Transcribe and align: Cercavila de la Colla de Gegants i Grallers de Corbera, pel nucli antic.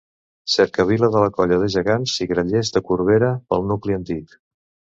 Cercavila 0.53 1.09
de 1.15 1.21
la 1.23 1.27
Colla 1.35 1.59
de 1.65 1.67
Gegants 1.75 2.15
i 2.27 2.29
Grallers 2.33 2.73
de 2.79 2.85
Corbera, 2.89 3.33
pel 3.53 3.71
nucli 3.75 4.01
antic. 4.03 4.39